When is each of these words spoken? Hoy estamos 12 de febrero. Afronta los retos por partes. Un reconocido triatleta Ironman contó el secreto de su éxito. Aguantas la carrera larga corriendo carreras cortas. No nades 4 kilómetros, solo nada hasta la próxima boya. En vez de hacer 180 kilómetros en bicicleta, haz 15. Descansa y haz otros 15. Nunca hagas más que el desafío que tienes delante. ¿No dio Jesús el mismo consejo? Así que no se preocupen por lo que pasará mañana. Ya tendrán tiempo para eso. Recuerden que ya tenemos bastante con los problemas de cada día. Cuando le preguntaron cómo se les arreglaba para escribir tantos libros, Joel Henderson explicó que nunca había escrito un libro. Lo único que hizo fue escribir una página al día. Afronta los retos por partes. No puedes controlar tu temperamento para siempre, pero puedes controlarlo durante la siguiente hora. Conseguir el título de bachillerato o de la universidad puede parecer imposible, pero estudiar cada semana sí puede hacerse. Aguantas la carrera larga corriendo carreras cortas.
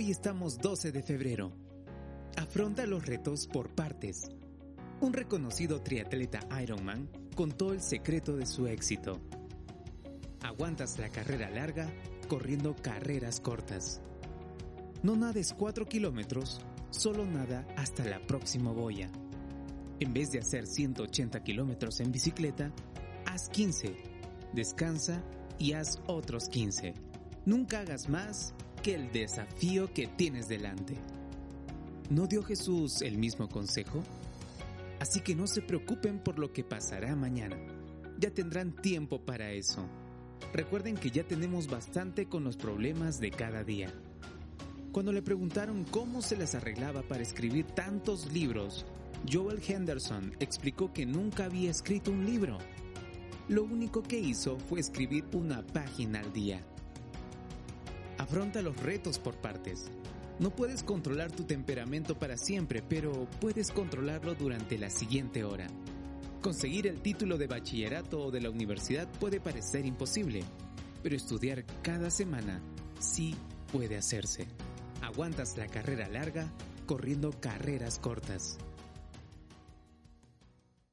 Hoy 0.00 0.12
estamos 0.12 0.58
12 0.58 0.92
de 0.92 1.02
febrero. 1.02 1.50
Afronta 2.36 2.86
los 2.86 3.04
retos 3.04 3.48
por 3.48 3.74
partes. 3.74 4.30
Un 5.00 5.12
reconocido 5.12 5.80
triatleta 5.80 6.38
Ironman 6.62 7.10
contó 7.34 7.72
el 7.72 7.80
secreto 7.80 8.36
de 8.36 8.46
su 8.46 8.68
éxito. 8.68 9.20
Aguantas 10.40 11.00
la 11.00 11.08
carrera 11.08 11.50
larga 11.50 11.90
corriendo 12.28 12.76
carreras 12.76 13.40
cortas. 13.40 14.00
No 15.02 15.16
nades 15.16 15.52
4 15.52 15.86
kilómetros, 15.86 16.60
solo 16.90 17.26
nada 17.26 17.66
hasta 17.76 18.04
la 18.04 18.20
próxima 18.20 18.70
boya. 18.70 19.10
En 19.98 20.14
vez 20.14 20.30
de 20.30 20.38
hacer 20.38 20.68
180 20.68 21.42
kilómetros 21.42 21.98
en 21.98 22.12
bicicleta, 22.12 22.72
haz 23.26 23.48
15. 23.48 23.96
Descansa 24.52 25.24
y 25.58 25.72
haz 25.72 26.00
otros 26.06 26.48
15. 26.48 26.94
Nunca 27.46 27.80
hagas 27.80 28.08
más 28.08 28.54
que 28.88 28.94
el 28.94 29.12
desafío 29.12 29.92
que 29.92 30.06
tienes 30.06 30.48
delante. 30.48 30.94
¿No 32.08 32.26
dio 32.26 32.42
Jesús 32.42 33.02
el 33.02 33.18
mismo 33.18 33.46
consejo? 33.46 34.02
Así 34.98 35.20
que 35.20 35.34
no 35.34 35.46
se 35.46 35.60
preocupen 35.60 36.20
por 36.20 36.38
lo 36.38 36.54
que 36.54 36.64
pasará 36.64 37.14
mañana. 37.14 37.58
Ya 38.18 38.30
tendrán 38.30 38.74
tiempo 38.74 39.20
para 39.20 39.52
eso. 39.52 39.86
Recuerden 40.54 40.94
que 40.94 41.10
ya 41.10 41.22
tenemos 41.22 41.66
bastante 41.66 42.30
con 42.30 42.44
los 42.44 42.56
problemas 42.56 43.20
de 43.20 43.30
cada 43.30 43.62
día. 43.62 43.92
Cuando 44.90 45.12
le 45.12 45.20
preguntaron 45.20 45.84
cómo 45.84 46.22
se 46.22 46.38
les 46.38 46.54
arreglaba 46.54 47.02
para 47.02 47.22
escribir 47.22 47.66
tantos 47.66 48.32
libros, 48.32 48.86
Joel 49.30 49.60
Henderson 49.68 50.34
explicó 50.40 50.94
que 50.94 51.04
nunca 51.04 51.44
había 51.44 51.70
escrito 51.70 52.10
un 52.10 52.24
libro. 52.24 52.56
Lo 53.48 53.64
único 53.64 54.02
que 54.02 54.18
hizo 54.18 54.58
fue 54.58 54.80
escribir 54.80 55.26
una 55.34 55.62
página 55.66 56.20
al 56.20 56.32
día. 56.32 56.64
Afronta 58.28 58.60
los 58.60 58.76
retos 58.76 59.18
por 59.18 59.36
partes. 59.36 59.90
No 60.38 60.50
puedes 60.50 60.82
controlar 60.82 61.32
tu 61.32 61.44
temperamento 61.44 62.18
para 62.18 62.36
siempre, 62.36 62.82
pero 62.86 63.26
puedes 63.40 63.70
controlarlo 63.70 64.34
durante 64.34 64.76
la 64.76 64.90
siguiente 64.90 65.44
hora. 65.44 65.66
Conseguir 66.42 66.88
el 66.88 67.00
título 67.00 67.38
de 67.38 67.46
bachillerato 67.46 68.20
o 68.20 68.30
de 68.30 68.42
la 68.42 68.50
universidad 68.50 69.08
puede 69.18 69.40
parecer 69.40 69.86
imposible, 69.86 70.44
pero 71.02 71.16
estudiar 71.16 71.64
cada 71.80 72.10
semana 72.10 72.60
sí 73.00 73.34
puede 73.72 73.96
hacerse. 73.96 74.46
Aguantas 75.00 75.56
la 75.56 75.66
carrera 75.66 76.06
larga 76.06 76.52
corriendo 76.84 77.30
carreras 77.30 77.98
cortas. 77.98 78.58